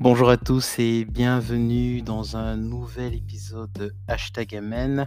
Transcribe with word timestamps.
Bonjour 0.00 0.30
à 0.30 0.36
tous 0.36 0.78
et 0.78 1.04
bienvenue 1.04 2.02
dans 2.02 2.36
un 2.36 2.56
nouvel 2.56 3.16
épisode 3.16 3.72
de 3.72 3.92
Hashtag 4.06 4.54
Amen. 4.54 5.04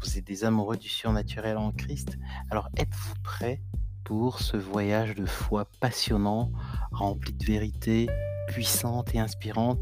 Vous 0.00 0.18
êtes 0.18 0.24
des 0.24 0.44
amoureux 0.44 0.76
du 0.76 0.88
surnaturel 0.88 1.56
en 1.56 1.72
Christ. 1.72 2.16
Alors 2.48 2.68
êtes-vous 2.76 3.14
prêts 3.24 3.60
pour 4.04 4.38
ce 4.38 4.56
voyage 4.56 5.16
de 5.16 5.26
foi 5.26 5.64
passionnant, 5.80 6.52
rempli 6.92 7.32
de 7.32 7.44
vérités 7.44 8.08
puissantes 8.46 9.12
et 9.16 9.18
inspirantes 9.18 9.80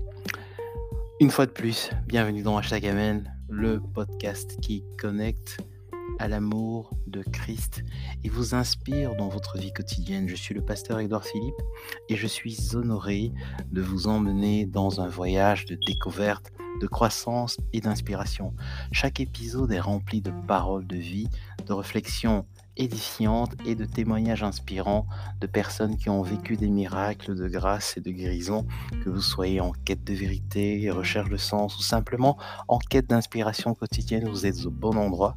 Une 1.20 1.30
fois 1.30 1.44
de 1.44 1.52
plus, 1.52 1.90
bienvenue 2.06 2.42
dans 2.42 2.56
Hashtag 2.56 2.86
Amen, 2.86 3.30
le 3.50 3.80
podcast 3.80 4.58
qui 4.62 4.82
connecte 4.96 5.58
à 6.18 6.28
l'amour 6.28 6.90
de 7.06 7.22
Christ 7.22 7.82
et 8.24 8.28
vous 8.28 8.54
inspire 8.54 9.14
dans 9.16 9.28
votre 9.28 9.58
vie 9.58 9.72
quotidienne. 9.72 10.28
Je 10.28 10.36
suis 10.36 10.54
le 10.54 10.64
pasteur 10.64 11.00
Edouard 11.00 11.24
Philippe 11.24 11.60
et 12.08 12.16
je 12.16 12.26
suis 12.26 12.56
honoré 12.74 13.32
de 13.72 13.80
vous 13.80 14.06
emmener 14.06 14.66
dans 14.66 15.00
un 15.00 15.08
voyage 15.08 15.64
de 15.66 15.78
découverte, 15.86 16.52
de 16.80 16.86
croissance 16.86 17.58
et 17.72 17.80
d'inspiration. 17.80 18.54
Chaque 18.92 19.20
épisode 19.20 19.72
est 19.72 19.80
rempli 19.80 20.20
de 20.20 20.32
paroles 20.46 20.86
de 20.86 20.96
vie, 20.96 21.28
de 21.66 21.72
réflexions 21.72 22.46
édifiantes 22.78 23.54
et 23.66 23.74
de 23.74 23.84
témoignages 23.84 24.42
inspirants 24.42 25.06
de 25.40 25.46
personnes 25.46 25.96
qui 25.96 26.08
ont 26.08 26.22
vécu 26.22 26.56
des 26.56 26.68
miracles 26.68 27.34
de 27.34 27.48
grâce 27.48 27.96
et 27.96 28.00
de 28.00 28.10
guérison, 28.10 28.66
que 29.04 29.10
vous 29.10 29.20
soyez 29.20 29.60
en 29.60 29.72
quête 29.72 30.04
de 30.04 30.14
vérité, 30.14 30.90
recherche 30.90 31.28
de 31.28 31.36
sens 31.36 31.76
ou 31.76 31.82
simplement 31.82 32.38
en 32.68 32.78
quête 32.78 33.08
d'inspiration 33.08 33.74
quotidienne, 33.74 34.28
vous 34.28 34.46
êtes 34.46 34.64
au 34.64 34.70
bon 34.70 34.96
endroit. 34.96 35.36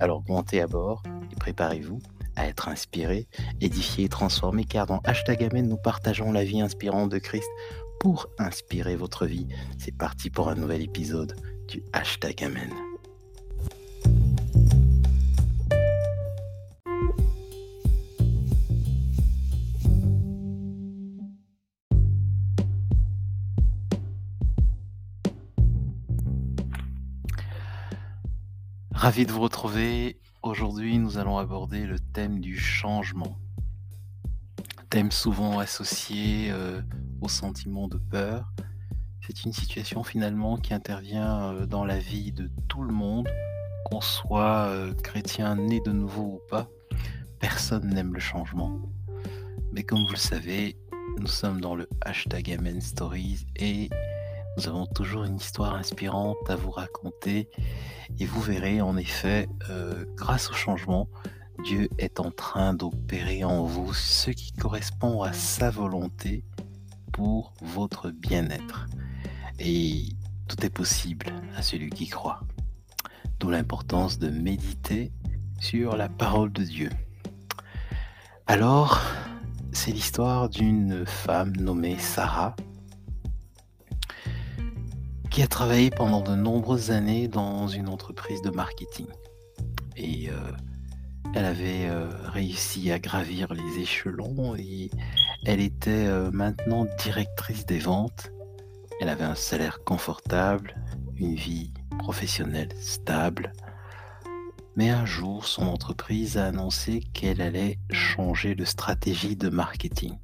Alors 0.00 0.22
montez 0.28 0.60
à 0.60 0.66
bord 0.66 1.02
et 1.32 1.36
préparez-vous 1.36 2.00
à 2.36 2.46
être 2.46 2.68
inspiré, 2.68 3.28
édifié 3.60 4.04
et 4.04 4.08
transformé, 4.08 4.64
car 4.64 4.86
dans 4.86 5.00
Hashtag 5.04 5.44
Amen, 5.44 5.68
nous 5.68 5.76
partageons 5.76 6.32
la 6.32 6.44
vie 6.44 6.60
inspirante 6.60 7.10
de 7.10 7.18
Christ 7.18 7.48
pour 8.00 8.28
inspirer 8.38 8.96
votre 8.96 9.26
vie. 9.26 9.46
C'est 9.78 9.96
parti 9.96 10.30
pour 10.30 10.48
un 10.48 10.54
nouvel 10.56 10.82
épisode 10.82 11.36
du 11.68 11.82
Hashtag 11.92 12.42
Amen. 12.42 12.72
Ravi 28.92 29.26
de 29.26 29.32
vous 29.32 29.40
retrouver. 29.40 30.18
Aujourd'hui, 30.42 30.98
nous 30.98 31.18
allons 31.18 31.36
aborder 31.36 31.84
le 31.84 31.98
thème 31.98 32.40
du 32.40 32.58
changement. 32.58 33.38
Thème 34.88 35.10
souvent 35.10 35.58
associé 35.58 36.50
euh, 36.50 36.80
au 37.20 37.28
sentiment 37.28 37.88
de 37.88 37.98
peur. 37.98 38.44
C'est 39.26 39.44
une 39.44 39.52
situation 39.52 40.02
finalement 40.02 40.56
qui 40.56 40.74
intervient 40.74 41.52
euh, 41.52 41.66
dans 41.66 41.84
la 41.84 41.98
vie 41.98 42.32
de 42.32 42.50
tout 42.68 42.82
le 42.82 42.92
monde, 42.92 43.28
qu'on 43.84 44.00
soit 44.00 44.66
euh, 44.68 44.94
chrétien 44.94 45.56
né 45.56 45.80
de 45.84 45.92
nouveau 45.92 46.22
ou 46.22 46.40
pas. 46.48 46.68
Personne 47.38 47.88
n'aime 47.88 48.14
le 48.14 48.20
changement. 48.20 48.80
Mais 49.72 49.82
comme 49.82 50.04
vous 50.04 50.12
le 50.12 50.16
savez, 50.16 50.76
nous 51.18 51.26
sommes 51.26 51.60
dans 51.60 51.74
le 51.74 51.88
hashtag 52.00 52.50
Amen 52.52 52.80
Stories 52.80 53.46
et 53.56 53.88
nous 54.56 54.68
avons 54.68 54.86
toujours 54.86 55.24
une 55.24 55.36
histoire 55.36 55.74
inspirante 55.74 56.38
à 56.48 56.56
vous 56.56 56.70
raconter 56.70 57.48
et 58.18 58.26
vous 58.26 58.40
verrez 58.40 58.80
en 58.80 58.96
effet, 58.96 59.48
euh, 59.70 60.04
grâce 60.16 60.50
au 60.50 60.54
changement, 60.54 61.08
Dieu 61.64 61.88
est 61.98 62.20
en 62.20 62.30
train 62.30 62.74
d'opérer 62.74 63.44
en 63.44 63.64
vous 63.64 63.92
ce 63.94 64.30
qui 64.30 64.52
correspond 64.52 65.22
à 65.22 65.32
sa 65.32 65.70
volonté 65.70 66.42
pour 67.12 67.52
votre 67.60 68.10
bien-être. 68.10 68.86
Et 69.58 70.16
tout 70.48 70.64
est 70.64 70.70
possible 70.70 71.26
à 71.56 71.62
celui 71.62 71.90
qui 71.90 72.08
croit. 72.08 72.40
D'où 73.38 73.50
l'importance 73.50 74.18
de 74.18 74.28
méditer 74.28 75.12
sur 75.60 75.96
la 75.96 76.08
parole 76.08 76.52
de 76.52 76.64
Dieu. 76.64 76.90
Alors, 78.46 79.00
c'est 79.72 79.92
l'histoire 79.92 80.48
d'une 80.48 81.06
femme 81.06 81.56
nommée 81.56 81.98
Sarah 81.98 82.56
qui 85.30 85.42
a 85.42 85.46
travaillé 85.46 85.90
pendant 85.90 86.22
de 86.22 86.34
nombreuses 86.34 86.90
années 86.90 87.28
dans 87.28 87.68
une 87.68 87.88
entreprise 87.88 88.42
de 88.42 88.50
marketing. 88.50 89.06
Et 89.96 90.28
euh, 90.28 90.32
elle 91.34 91.44
avait 91.44 91.88
euh, 91.88 92.08
réussi 92.24 92.90
à 92.90 92.98
gravir 92.98 93.54
les 93.54 93.78
échelons 93.80 94.56
et 94.56 94.90
elle 95.44 95.60
était 95.60 96.06
euh, 96.06 96.30
maintenant 96.30 96.86
directrice 96.98 97.64
des 97.66 97.78
ventes. 97.78 98.30
Elle 99.00 99.08
avait 99.08 99.24
un 99.24 99.34
salaire 99.34 99.82
confortable, 99.84 100.74
une 101.16 101.34
vie 101.34 101.72
professionnelle 101.98 102.68
stable. 102.78 103.52
Mais 104.76 104.90
un 104.90 105.06
jour, 105.06 105.46
son 105.46 105.66
entreprise 105.66 106.36
a 106.36 106.46
annoncé 106.46 107.00
qu'elle 107.12 107.40
allait 107.40 107.78
changer 107.90 108.54
de 108.54 108.64
stratégie 108.64 109.36
de 109.36 109.48
marketing. 109.48 110.18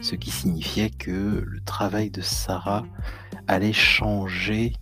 Ce 0.00 0.14
qui 0.14 0.30
signifiait 0.30 0.90
que 0.90 1.44
le 1.46 1.60
travail 1.64 2.10
de 2.10 2.20
Sarah 2.20 2.84
allait 3.46 3.72
changer 3.72 4.74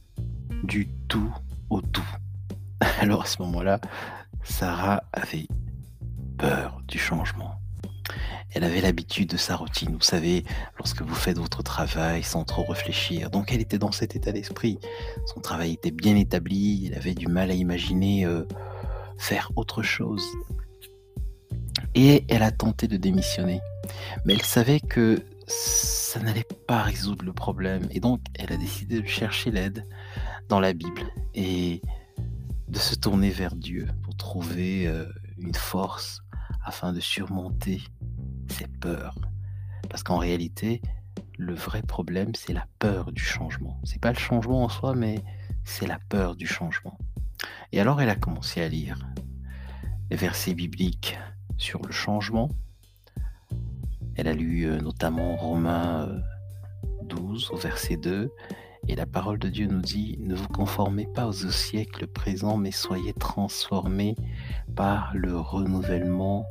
du 0.65 0.88
tout 1.09 1.32
au 1.71 1.81
tout. 1.81 2.09
Alors 3.00 3.22
à 3.22 3.26
ce 3.26 3.41
moment-là, 3.42 3.81
Sarah 4.42 5.04
avait 5.12 5.47
peur 6.38 6.81
du 6.87 6.98
changement. 6.98 7.61
Elle 8.54 8.64
avait 8.64 8.80
l'habitude 8.80 9.30
de 9.30 9.36
sa 9.36 9.56
routine, 9.56 9.92
vous 9.92 10.02
savez, 10.02 10.44
lorsque 10.76 11.02
vous 11.02 11.14
faites 11.14 11.38
votre 11.38 11.62
travail 11.62 12.22
sans 12.22 12.44
trop 12.44 12.64
réfléchir. 12.64 13.30
Donc 13.30 13.52
elle 13.52 13.60
était 13.60 13.78
dans 13.78 13.92
cet 13.92 14.14
état 14.14 14.32
d'esprit? 14.32 14.78
Son 15.26 15.40
travail 15.40 15.72
était 15.72 15.90
bien 15.90 16.16
établi, 16.16 16.88
elle 16.88 16.98
avait 16.98 17.14
du 17.14 17.28
mal 17.28 17.50
à 17.50 17.54
imaginer 17.54 18.26
euh, 18.26 18.44
faire 19.16 19.50
autre 19.56 19.82
chose. 19.82 20.24
Et 21.94 22.24
elle 22.28 22.42
a 22.42 22.50
tenté 22.50 22.88
de 22.88 22.96
démissionner. 22.96 23.60
Mais 24.24 24.34
elle 24.34 24.42
savait 24.42 24.80
que 24.80 25.24
ça 25.46 26.20
n'allait 26.20 26.46
pas 26.66 26.82
résoudre 26.82 27.24
le 27.24 27.32
problème. 27.32 27.86
Et 27.91 28.00
donc, 28.00 28.20
elle 28.34 28.52
a 28.52 28.56
décidé 28.56 29.00
de 29.00 29.06
chercher 29.06 29.50
l'aide 29.50 29.86
dans 30.48 30.60
la 30.60 30.72
Bible 30.72 31.02
et 31.34 31.82
de 32.68 32.78
se 32.78 32.94
tourner 32.94 33.30
vers 33.30 33.54
Dieu 33.54 33.88
pour 34.02 34.16
trouver 34.16 34.86
euh, 34.86 35.06
une 35.38 35.54
force 35.54 36.22
afin 36.64 36.92
de 36.92 37.00
surmonter 37.00 37.82
ses 38.48 38.66
peurs. 38.66 39.16
Parce 39.88 40.03
qu'en 40.03 40.19
réalité, 40.19 40.80
le 41.38 41.54
vrai 41.54 41.82
problème, 41.82 42.34
c'est 42.34 42.53
la 42.53 42.66
peur 42.78 43.12
du 43.12 43.22
changement. 43.22 43.80
C'est 43.84 44.00
pas 44.00 44.12
le 44.12 44.19
changement 44.19 44.64
en 44.64 44.69
soi, 44.69 44.94
mais 44.94 45.22
c'est 45.64 45.86
la 45.86 45.98
peur 46.08 46.36
du 46.36 46.47
changement. 46.47 46.98
Et 47.72 47.80
alors, 47.80 48.00
elle 48.00 48.10
a 48.10 48.16
commencé 48.16 48.62
à 48.62 48.69
lire 48.69 48.98
les 50.10 50.16
versets 50.16 50.54
bibliques 50.54 51.19
sur 51.56 51.80
le 51.82 51.92
changement, 51.92 52.50
elle 54.14 54.28
a 54.28 54.34
lu 54.34 54.64
euh, 54.64 54.78
notamment 54.78 55.36
Romains 55.36 56.20
12 57.04 57.48
euh, 57.50 57.54
au 57.54 57.56
verset 57.56 57.97
2. 57.97 58.30
Et 58.88 58.97
la 58.97 59.06
parole 59.06 59.38
de 59.38 59.48
Dieu 59.48 59.66
nous 59.66 59.80
dit, 59.80 60.19
ne 60.20 60.34
vous 60.34 60.48
conformez 60.48 61.06
pas 61.06 61.26
aux 61.26 61.32
siècles 61.32 62.06
présents, 62.09 62.56
mais 62.56 62.72
soyez 62.72 63.14
transformés 63.14 64.16
par 64.74 65.12
le 65.14 65.38
renouvellement 65.38 66.47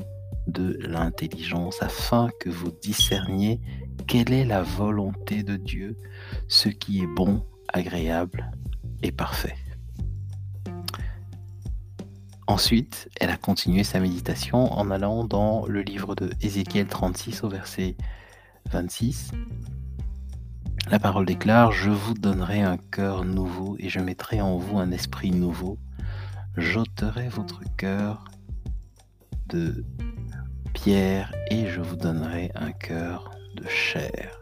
de 0.52 0.78
l'intelligence, 0.82 1.82
afin 1.82 2.30
que 2.40 2.50
vous 2.50 2.72
discerniez 2.82 3.60
quelle 4.08 4.34
est 4.34 4.46
la 4.46 4.62
volonté 4.62 5.44
de 5.44 5.56
Dieu, 5.56 5.98
ce 6.48 6.70
qui 6.70 7.02
est 7.02 7.08
bon, 7.08 7.46
agréable 7.72 8.52
et 9.04 9.12
parfait. 9.12 9.56
Ensuite, 12.48 13.08
elle 13.20 13.30
a 13.30 13.38
continué 13.38 13.84
sa 13.84 14.00
méditation 14.00 14.74
en 14.74 14.92
allant 14.92 15.24
dans 15.24 15.66
le 15.68 15.82
livre 15.82 16.16
de 16.16 16.30
Ézéchiel 16.42 16.88
36 16.88 17.44
au 17.44 17.50
verset 17.50 17.96
26. 18.72 19.32
La 20.90 21.00
parole 21.00 21.26
déclare, 21.26 21.72
Je 21.72 21.90
vous 21.90 22.14
donnerai 22.14 22.62
un 22.62 22.76
cœur 22.78 23.24
nouveau 23.24 23.78
et 23.80 23.88
je 23.88 24.00
mettrai 24.00 24.42
en 24.42 24.58
vous 24.58 24.80
un 24.80 24.92
esprit 24.92 25.32
nouveau. 25.32 25.78
J'ôterai 26.58 27.30
votre 27.30 27.62
cœur 27.78 28.26
de 29.48 29.86
pierre 30.74 31.34
et 31.50 31.68
je 31.68 31.82
vous 31.82 31.96
donnerai 31.96 32.52
un 32.56 32.72
cœur 32.72 33.32
de 33.56 33.68
chair. 33.68 34.40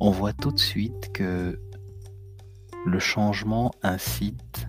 On 0.00 0.10
voit 0.10 0.32
tout 0.32 0.52
de 0.52 0.58
suite 0.58 1.12
que 1.12 1.58
le 2.86 2.98
changement 2.98 3.72
incite 3.82 4.66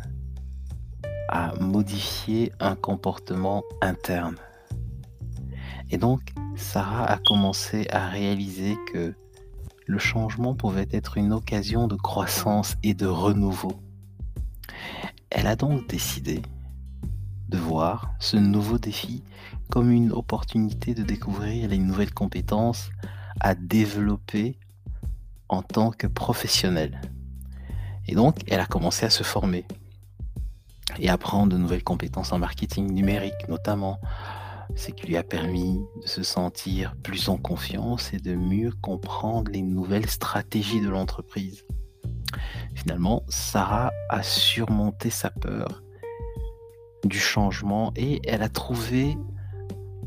à 1.30 1.54
modifier 1.60 2.51
un 2.60 2.75
comportement 2.75 3.63
interne. 3.81 4.36
Et 5.89 5.98
donc, 5.98 6.21
Sarah 6.56 7.06
a 7.06 7.18
commencé 7.18 7.88
à 7.89 8.07
réaliser 8.07 8.78
que 8.94 9.13
le 9.86 10.00
changement 10.00 10.56
pouvait 10.56 10.88
être 10.92 11.18
une 11.18 11.33
occasion 11.33 11.88
de 11.88 11.95
croissance 11.95 12.75
et 12.83 12.94
de 12.94 13.06
renouveau. 13.06 13.74
Elle 15.30 15.48
a 15.48 15.56
donc 15.56 15.88
décidé 15.88 16.42
de 17.50 17.57
voir 17.57 18.13
ce 18.19 18.38
nouveau 18.38 18.77
défi 18.77 19.24
comme 19.69 19.92
une 19.92 20.12
opportunité 20.12 20.94
de 20.94 21.03
découvrir 21.03 21.69
les 21.69 21.77
nouvelles 21.77 22.13
compétences 22.13 22.89
à 23.39 23.56
développer 23.56 24.57
en 25.50 25.62
tant 25.62 25.92
que 25.92 26.07
professionnelle. 26.07 27.01
Et 28.07 28.15
donc, 28.15 28.38
elle 28.47 28.59
a 28.59 28.65
commencé 28.65 29.06
à 29.06 29.09
se 29.09 29.24
former 29.24 29.65
et 31.00 31.09
apprendre 31.09 31.53
de 31.53 31.57
nouvelles 31.57 31.83
compétences 31.83 32.31
en 32.31 32.39
marketing 32.39 32.92
numérique 32.92 33.47
notamment, 33.50 34.00
ce 34.75 34.92
qui 34.92 35.07
lui 35.07 35.18
a 35.18 35.24
permis 35.24 35.81
de 36.01 36.07
se 36.07 36.24
sentir 36.24 36.95
plus 37.03 37.30
en 37.30 37.38
confiance 37.38 38.13
et 38.13 38.19
de 38.19 38.36
mieux 38.36 38.71
comprendre 38.81 39.51
les 39.51 39.62
nouvelles 39.62 40.09
stratégies 40.09 40.81
de 40.81 40.89
l'entreprise. 40.89 41.65
Finalement, 42.75 43.24
Sarah 43.30 43.92
a 44.09 44.24
surmonté 44.24 45.09
sa 45.09 45.30
peur 45.30 45.84
du 47.06 47.19
changement 47.19 47.94
et 47.96 48.19
elle 48.28 48.42
a 48.42 48.50
trouvé 48.50 49.18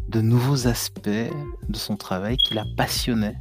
de 0.09 0.21
nouveaux 0.21 0.67
aspects 0.67 1.09
de 1.09 1.77
son 1.77 1.97
travail 1.97 2.37
qui 2.37 2.55
la 2.55 2.65
passionnaient. 2.77 3.39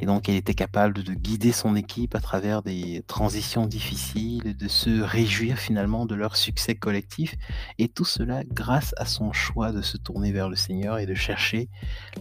Et 0.00 0.06
donc, 0.06 0.28
elle 0.28 0.36
était 0.36 0.54
capable 0.54 1.02
de 1.02 1.12
guider 1.12 1.50
son 1.50 1.74
équipe 1.74 2.14
à 2.14 2.20
travers 2.20 2.62
des 2.62 3.02
transitions 3.08 3.66
difficiles, 3.66 4.56
de 4.56 4.68
se 4.68 5.00
réjouir 5.00 5.58
finalement 5.58 6.06
de 6.06 6.14
leur 6.14 6.36
succès 6.36 6.76
collectif. 6.76 7.34
Et 7.78 7.88
tout 7.88 8.04
cela 8.04 8.44
grâce 8.44 8.94
à 8.96 9.06
son 9.06 9.32
choix 9.32 9.72
de 9.72 9.82
se 9.82 9.96
tourner 9.96 10.30
vers 10.30 10.48
le 10.48 10.54
Seigneur 10.54 10.98
et 10.98 11.06
de 11.06 11.14
chercher 11.14 11.68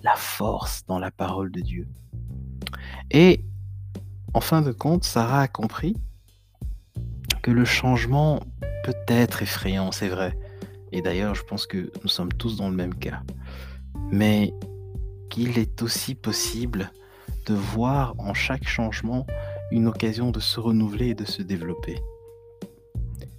la 0.04 0.16
force 0.16 0.86
dans 0.88 0.98
la 0.98 1.12
parole 1.12 1.52
de 1.52 1.62
Dieu. 1.62 1.88
Et 3.12 3.46
en 4.34 4.42
fin 4.42 4.64
de 4.64 4.72
compte, 4.72 5.04
Sarah 5.04 5.42
a 5.42 5.48
compris 5.48 5.96
que 7.44 7.52
le 7.52 7.64
changement 7.64 8.42
peut 8.88 8.96
être 9.08 9.42
effrayant, 9.42 9.92
c'est 9.92 10.08
vrai. 10.08 10.38
Et 10.94 11.02
d'ailleurs, 11.02 11.36
je 11.36 11.44
pense 11.44 11.68
que 11.68 11.92
nous 12.04 12.08
sommes 12.08 12.32
tous 12.32 12.56
dans 12.56 12.70
le 12.70 12.76
même 12.76 12.96
cas. 12.96 13.22
Mais 14.12 14.54
qu'il 15.30 15.60
est 15.60 15.82
aussi 15.82 16.16
possible 16.16 16.90
de 17.48 17.54
voir 17.54 18.16
en 18.18 18.34
chaque 18.34 18.66
changement 18.66 19.28
une 19.72 19.88
occasion 19.88 20.32
de 20.32 20.40
se 20.40 20.62
renouveler 20.62 21.08
et 21.08 21.16
de 21.16 21.26
se 21.26 21.42
développer. 21.42 22.00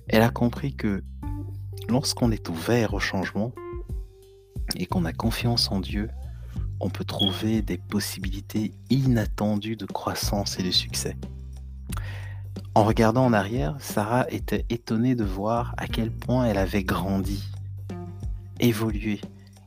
Elle 0.09 0.21
a 0.21 0.29
compris 0.29 0.75
que 0.75 1.03
lorsqu'on 1.89 2.31
est 2.31 2.50
ouvert 2.50 2.93
au 2.93 3.00
changement 3.00 3.53
et 4.77 4.85
qu'on 4.85 5.06
a 5.06 5.15
confiance 5.15 5.71
en 5.71 5.81
Dieu, 5.81 6.11
on 6.79 6.91
peut 6.91 7.05
trouver 7.05 7.62
des 7.62 7.79
possibilités 7.79 8.75
inattendues 8.91 9.77
de 9.77 9.87
croissance 9.87 10.59
et 10.59 10.62
de 10.62 10.71
succès. 10.71 11.17
En 12.79 12.85
regardant 12.85 13.25
en 13.25 13.33
arrière, 13.33 13.75
Sarah 13.81 14.25
était 14.31 14.65
étonnée 14.71 15.17
de 15.17 15.25
voir 15.25 15.75
à 15.79 15.89
quel 15.89 16.13
point 16.13 16.45
elle 16.45 16.59
avait 16.59 16.85
grandi, 16.85 17.43
évolué 18.61 19.21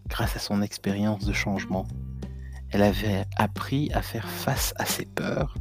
grâce 0.08 0.38
à 0.38 0.40
son 0.40 0.62
expérience 0.62 1.25
de 1.25 1.34
changement 1.34 1.86
elle 2.72 2.84
avait 2.84 3.25
appris 3.36 3.92
à 3.94 4.02
faire 4.02 4.30
face 4.30 4.74
à 4.78 4.86
ses 4.86 5.06
peurs, 5.06 5.56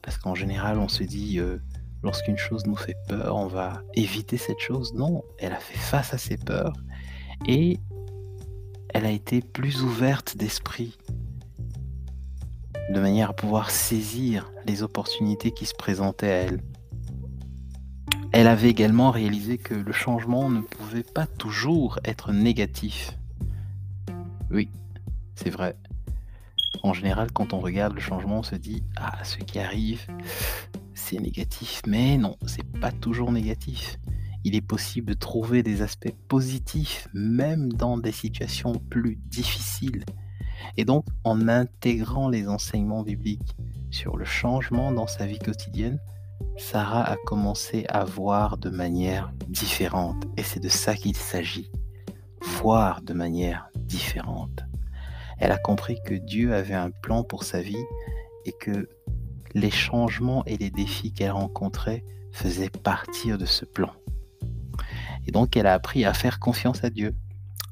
parce 0.00 0.16
qu'en 0.16 0.34
général 0.34 0.78
on 0.78 0.88
se 0.88 1.02
dit, 1.02 1.38
euh, 1.38 1.58
lorsqu'une 2.02 2.38
chose 2.38 2.64
nous 2.64 2.76
fait 2.76 2.96
peur, 3.08 3.36
on 3.36 3.46
va 3.46 3.82
éviter 3.92 4.38
cette 4.38 4.60
chose. 4.60 4.94
Non, 4.94 5.22
elle 5.38 5.52
a 5.52 5.60
fait 5.60 5.76
face 5.76 6.14
à 6.14 6.18
ses 6.18 6.38
peurs 6.38 6.72
et 7.46 7.78
elle 8.94 9.04
a 9.04 9.10
été 9.10 9.42
plus 9.42 9.82
ouverte 9.82 10.38
d'esprit, 10.38 10.96
de 12.88 13.00
manière 13.00 13.30
à 13.30 13.34
pouvoir 13.34 13.70
saisir 13.70 14.50
les 14.64 14.82
opportunités 14.82 15.50
qui 15.50 15.66
se 15.66 15.74
présentaient 15.74 16.32
à 16.32 16.36
elle. 16.36 16.62
Elle 18.38 18.48
avait 18.48 18.68
également 18.68 19.12
réalisé 19.12 19.56
que 19.56 19.72
le 19.72 19.92
changement 19.92 20.50
ne 20.50 20.60
pouvait 20.60 21.02
pas 21.02 21.26
toujours 21.26 21.98
être 22.04 22.34
négatif. 22.34 23.16
Oui, 24.50 24.68
c'est 25.34 25.48
vrai. 25.48 25.74
En 26.82 26.92
général, 26.92 27.32
quand 27.32 27.54
on 27.54 27.60
regarde 27.60 27.94
le 27.94 28.00
changement, 28.00 28.40
on 28.40 28.42
se 28.42 28.54
dit 28.54 28.82
Ah, 28.96 29.24
ce 29.24 29.38
qui 29.38 29.58
arrive, 29.58 30.06
c'est 30.92 31.18
négatif. 31.18 31.80
Mais 31.86 32.18
non, 32.18 32.36
c'est 32.46 32.70
pas 32.78 32.92
toujours 32.92 33.32
négatif. 33.32 33.96
Il 34.44 34.54
est 34.54 34.60
possible 34.60 35.06
de 35.06 35.14
trouver 35.14 35.62
des 35.62 35.80
aspects 35.80 36.12
positifs, 36.28 37.08
même 37.14 37.72
dans 37.72 37.96
des 37.96 38.12
situations 38.12 38.74
plus 38.90 39.16
difficiles. 39.16 40.04
Et 40.76 40.84
donc, 40.84 41.06
en 41.24 41.48
intégrant 41.48 42.28
les 42.28 42.48
enseignements 42.48 43.02
bibliques 43.02 43.56
sur 43.90 44.18
le 44.18 44.26
changement 44.26 44.92
dans 44.92 45.06
sa 45.06 45.24
vie 45.24 45.38
quotidienne, 45.38 45.98
Sarah 46.56 47.02
a 47.02 47.16
commencé 47.16 47.84
à 47.88 48.04
voir 48.04 48.56
de 48.56 48.70
manière 48.70 49.32
différente. 49.48 50.24
Et 50.36 50.42
c'est 50.42 50.60
de 50.60 50.68
ça 50.68 50.94
qu'il 50.94 51.16
s'agit. 51.16 51.70
Voir 52.60 53.02
de 53.02 53.12
manière 53.12 53.68
différente. 53.76 54.64
Elle 55.38 55.52
a 55.52 55.58
compris 55.58 55.98
que 56.04 56.14
Dieu 56.14 56.54
avait 56.54 56.74
un 56.74 56.90
plan 56.90 57.22
pour 57.22 57.44
sa 57.44 57.60
vie 57.60 57.84
et 58.46 58.52
que 58.52 58.88
les 59.54 59.70
changements 59.70 60.44
et 60.46 60.56
les 60.56 60.70
défis 60.70 61.12
qu'elle 61.12 61.32
rencontrait 61.32 62.04
faisaient 62.32 62.70
partir 62.70 63.38
de 63.38 63.46
ce 63.46 63.64
plan. 63.64 63.92
Et 65.26 65.32
donc 65.32 65.56
elle 65.56 65.66
a 65.66 65.74
appris 65.74 66.04
à 66.04 66.14
faire 66.14 66.38
confiance 66.38 66.84
à 66.84 66.90
Dieu 66.90 67.14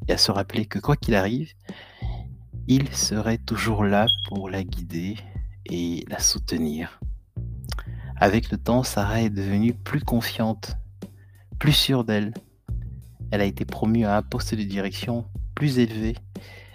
et 0.09 0.13
à 0.13 0.19
se 0.19 0.31
rappeler 0.31 0.67
que 0.67 0.79
quoi 0.79 0.97
qu'il 0.97 1.15
arrive, 1.15 1.53
il 2.67 2.89
serait 2.95 3.39
toujours 3.39 3.85
là 3.85 4.07
pour 4.29 4.49
la 4.49 4.65
guider 4.65 5.17
et 5.67 6.05
la 6.09 6.19
soutenir. 6.19 7.01
Avec 8.25 8.51
le 8.51 8.57
temps, 8.57 8.83
Sarah 8.83 9.21
est 9.21 9.29
devenue 9.29 9.75
plus 9.75 10.01
confiante, 10.01 10.79
plus 11.59 11.75
sûre 11.75 12.05
d'elle. 12.05 12.33
Elle 13.31 13.43
a 13.43 13.45
été 13.45 13.67
promue 13.67 14.07
à 14.07 14.17
un 14.17 14.23
poste 14.23 14.55
de 14.55 14.63
direction 14.63 15.27
plus 15.55 15.79
élevé 15.79 16.17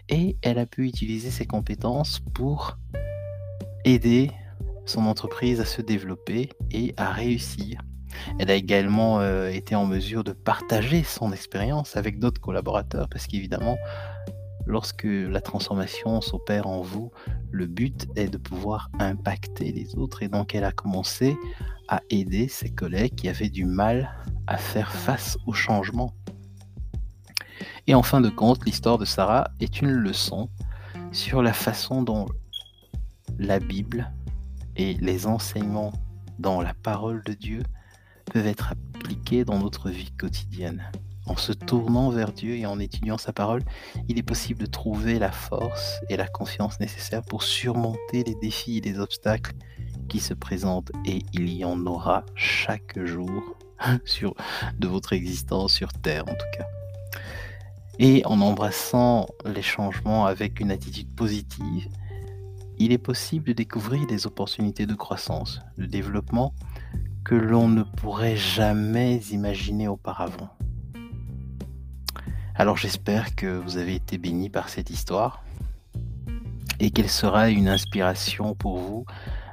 et 0.10 0.38
elle 0.44 0.60
a 0.60 0.68
pu 0.68 0.86
utiliser 0.86 1.32
ses 1.32 1.48
compétences 1.48 2.20
pour 2.36 2.78
aider 3.84 4.30
son 4.86 5.08
entreprise 5.08 5.60
à 5.60 5.66
se 5.66 5.82
développer 5.82 6.52
et 6.70 6.94
à 6.98 7.12
réussir. 7.12 7.82
Elle 8.38 8.52
a 8.52 8.56
également 8.56 9.20
euh, 9.20 9.50
été 9.50 9.74
en 9.74 9.88
mesure 9.88 10.24
de 10.24 10.34
partager 10.34 11.02
son 11.02 11.34
expérience 11.34 11.98
avec 11.98 12.20
d'autres 12.20 12.42
collaborateurs 12.42 13.10
parce 13.10 13.26
qu'évidemment, 13.26 13.80
lorsque 14.70 15.04
la 15.04 15.42
transformation 15.42 16.22
s'opère 16.22 16.68
en 16.68 16.82
vous, 16.82 17.12
le 17.52 17.66
but 17.66 18.08
est 18.16 18.30
de 18.30 18.38
pouvoir 18.38 18.90
impacter 19.00 19.74
les 19.74 19.96
autres 19.96 20.24
et 20.24 20.30
donc 20.30 20.56
elle 20.56 20.64
a 20.64 20.72
commencé 20.72 21.36
à 21.90 22.02
aider 22.10 22.48
ses 22.48 22.70
collègues 22.70 23.16
qui 23.16 23.28
avaient 23.28 23.50
du 23.50 23.66
mal 23.66 24.16
à 24.48 24.58
faire 24.58 24.94
face 24.94 25.38
au 25.46 25.54
changement 25.54 26.14
et 27.88 27.96
en 27.96 28.04
fin 28.04 28.22
de 28.22 28.30
compte, 28.30 28.66
l'histoire 28.66 28.98
de 28.98 29.06
Sarah 29.06 29.50
est 29.60 29.82
une 29.82 29.90
leçon 29.90 30.50
sur 31.12 31.42
la 31.42 31.54
façon 31.54 32.04
dont 32.04 32.28
la 33.40 33.60
Bible 33.60 34.12
et 34.76 34.94
les 34.96 35.26
enseignements 35.26 35.94
dans 36.38 36.62
la 36.62 36.74
parole 36.76 37.24
de 37.24 37.34
Dieu 37.34 37.64
peuvent 38.26 38.46
être 38.46 38.74
appliqués 38.74 39.44
dans 39.44 39.58
notre 39.58 39.90
vie 39.90 40.12
quotidienne. 40.12 40.92
En 41.30 41.38
se 41.38 41.54
tournant 41.54 42.10
vers 42.10 42.34
Dieu 42.34 42.56
et 42.56 42.66
en 42.66 42.80
étudiant 42.80 43.20
sa 43.20 43.32
parole, 43.32 43.62
il 44.08 44.18
est 44.18 44.24
possible 44.24 44.62
de 44.62 44.66
trouver 44.66 45.20
la 45.20 45.32
force 45.32 46.02
et 46.10 46.18
la 46.18 46.28
confiance 46.28 46.80
nécessaires 46.80 47.22
pour 47.22 47.44
surmonter 47.44 48.24
les 48.24 48.34
défis 48.34 48.80
et 48.80 48.82
les 48.82 48.98
obstacles 48.98 49.54
qui 50.08 50.20
se 50.20 50.34
présentent 50.34 50.92
et 51.06 51.22
il 51.34 51.48
y 51.54 51.64
en 51.64 51.86
aura 51.86 52.26
chaque 52.34 52.98
jour 53.06 53.30
de 54.80 54.88
votre 54.88 55.14
existence 55.14 55.72
sur 55.72 55.94
Terre 55.94 56.24
en 56.24 56.34
tout 56.34 56.58
cas. 56.58 56.66
Et 58.00 58.26
en 58.26 58.42
embrassant 58.42 59.28
les 59.46 59.62
changements 59.62 60.26
avec 60.26 60.60
une 60.60 60.72
attitude 60.72 61.14
positive, 61.16 61.90
il 62.80 62.92
est 62.92 62.98
possible 62.98 63.50
de 63.50 63.54
découvrir 63.54 64.08
des 64.08 64.26
opportunités 64.26 64.88
de 64.88 64.96
croissance, 64.96 65.62
de 65.78 65.86
développement 65.86 66.56
que 67.24 67.36
l'on 67.36 67.68
ne 67.68 67.84
pourrait 67.84 68.38
jamais 68.38 69.18
imaginer 69.32 69.88
auparavant. 69.88 70.50
Alors 72.60 72.76
j'espère 72.76 73.36
que 73.38 73.48
vous 73.48 73.78
avez 73.78 73.96
été 73.96 74.18
bénis 74.18 74.50
par 74.50 74.68
cette 74.68 74.90
histoire 74.90 75.46
et 76.82 76.92
qu'elle 76.92 77.08
sera 77.08 77.50
une 77.50 77.70
inspiration 77.70 78.54
pour 78.54 78.80
vous 78.80 79.06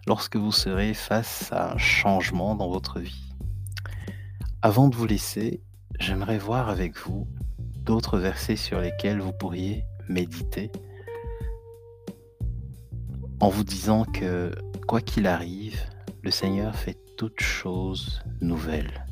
lorsque 0.08 0.34
vous 0.34 0.50
serez 0.50 0.92
face 0.92 1.52
à 1.52 1.74
un 1.74 1.78
changement 1.78 2.56
dans 2.56 2.68
votre 2.68 2.98
vie. 2.98 3.32
Avant 4.60 4.88
de 4.88 4.96
vous 4.96 5.06
laisser, 5.06 5.62
j'aimerais 6.00 6.38
voir 6.38 6.68
avec 6.68 6.98
vous 6.98 7.28
d'autres 7.84 8.18
versets 8.18 8.56
sur 8.56 8.80
lesquels 8.80 9.20
vous 9.20 9.32
pourriez 9.32 9.84
méditer 10.08 10.72
en 13.38 13.50
vous 13.50 13.62
disant 13.62 14.04
que 14.04 14.50
quoi 14.88 15.00
qu'il 15.00 15.28
arrive, 15.28 15.78
le 16.22 16.32
Seigneur 16.32 16.74
fait 16.74 16.98
toutes 17.16 17.40
choses 17.40 18.20
nouvelles. 18.40 19.06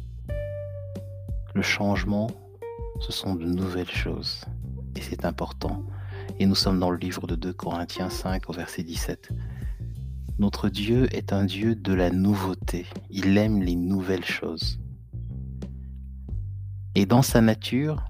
Le 1.54 1.62
changement, 1.62 2.26
ce 3.00 3.12
sont 3.12 3.34
de 3.34 3.46
nouvelles 3.46 3.90
choses 3.90 4.44
et 4.96 5.00
c'est 5.00 5.24
important. 5.24 5.82
Et 6.38 6.46
nous 6.46 6.54
sommes 6.54 6.78
dans 6.78 6.90
le 6.90 6.98
livre 6.98 7.26
de 7.26 7.34
2 7.34 7.52
Corinthiens 7.52 8.10
5 8.10 8.48
au 8.48 8.52
verset 8.52 8.82
17. 8.82 9.30
Notre 10.38 10.68
Dieu 10.68 11.06
est 11.14 11.32
un 11.32 11.44
Dieu 11.44 11.74
de 11.74 11.92
la 11.92 12.10
nouveauté. 12.10 12.86
Il 13.10 13.36
aime 13.38 13.62
les 13.62 13.76
nouvelles 13.76 14.24
choses. 14.24 14.80
Et 16.94 17.06
dans 17.06 17.22
sa 17.22 17.40
nature, 17.40 18.04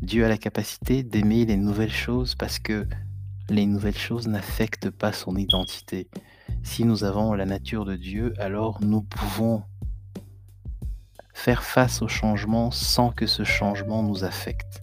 Dieu 0.00 0.24
a 0.24 0.28
la 0.28 0.38
capacité 0.38 1.02
d'aimer 1.02 1.44
les 1.44 1.56
nouvelles 1.56 1.92
choses 1.92 2.34
parce 2.34 2.58
que 2.58 2.86
les 3.50 3.66
nouvelles 3.66 3.96
choses 3.96 4.26
n'affectent 4.26 4.90
pas 4.90 5.12
son 5.12 5.36
identité. 5.36 6.08
si 6.62 6.84
nous 6.84 7.04
avons 7.04 7.34
la 7.34 7.44
nature 7.44 7.84
de 7.84 7.94
Dieu, 7.94 8.32
alors 8.38 8.80
nous 8.80 9.02
pouvons 9.02 9.62
faire 11.44 11.62
face 11.62 12.00
au 12.00 12.08
changement 12.08 12.70
sans 12.70 13.10
que 13.10 13.26
ce 13.26 13.44
changement 13.44 14.02
nous 14.02 14.24
affecte. 14.24 14.82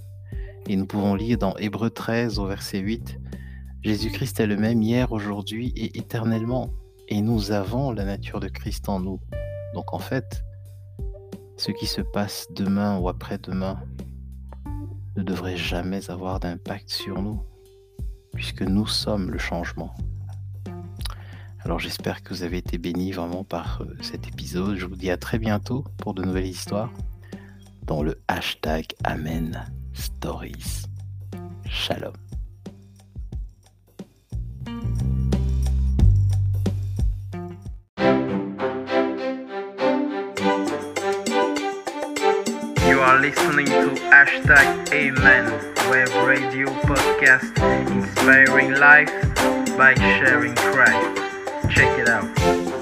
Et 0.67 0.75
nous 0.75 0.85
pouvons 0.85 1.15
lire 1.15 1.39
dans 1.39 1.57
Hébreu 1.57 1.89
13 1.89 2.37
au 2.37 2.45
verset 2.45 2.77
8, 2.77 3.17
Jésus-Christ 3.81 4.39
est 4.39 4.45
le 4.45 4.57
même 4.57 4.83
hier, 4.83 5.11
aujourd'hui 5.11 5.73
et 5.75 5.97
éternellement. 5.97 6.69
Et 7.07 7.23
nous 7.23 7.51
avons 7.51 7.91
la 7.91 8.05
nature 8.05 8.39
de 8.39 8.47
Christ 8.47 8.89
en 8.89 8.99
nous. 8.99 9.19
Donc 9.73 9.91
en 9.91 9.97
fait, 9.97 10.43
ce 11.57 11.71
qui 11.71 11.87
se 11.87 12.01
passe 12.01 12.45
demain 12.51 12.99
ou 12.99 13.09
après-demain 13.09 13.79
ne 15.15 15.23
devrait 15.23 15.57
jamais 15.57 16.11
avoir 16.11 16.39
d'impact 16.39 16.91
sur 16.91 17.23
nous, 17.23 17.41
puisque 18.35 18.61
nous 18.61 18.85
sommes 18.85 19.31
le 19.31 19.39
changement. 19.39 19.95
Alors 21.63 21.79
j'espère 21.79 22.23
que 22.23 22.29
vous 22.33 22.43
avez 22.43 22.57
été 22.57 22.77
bénis 22.77 23.11
vraiment 23.11 23.43
par 23.43 23.81
euh, 23.81 23.95
cet 24.01 24.27
épisode. 24.27 24.77
Je 24.77 24.85
vous 24.85 24.95
dis 24.95 25.11
à 25.11 25.17
très 25.17 25.37
bientôt 25.37 25.85
pour 25.97 26.13
de 26.13 26.23
nouvelles 26.23 26.47
histoires 26.47 26.91
dans 27.83 28.01
le 28.01 28.19
hashtag 28.27 28.85
Amen 29.03 29.65
Stories. 29.93 30.87
Shalom. 31.69 32.13
You 42.87 42.99
are 42.99 43.19
listening 43.21 43.67
to 43.67 43.95
hashtag 44.11 44.65
Amen 44.91 45.45
Web 45.89 46.09
Radio 46.25 46.67
Podcast 46.85 47.57
inspiring 47.91 48.73
life 48.79 49.11
by 49.77 49.93
sharing 49.95 50.55
Christ. 50.55 51.20
Check 51.73 51.99
it 51.99 52.09
out. 52.09 52.80